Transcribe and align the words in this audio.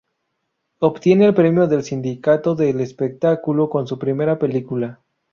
Obtiene 0.79 1.27
el 1.27 1.35
premio 1.35 1.67
del 1.67 1.83
Sindicato 1.83 2.55
del 2.55 2.81
Espectáculo 2.81 3.69
con 3.69 3.85
su 3.85 3.99
primera 3.99 4.39
película. 4.39 4.99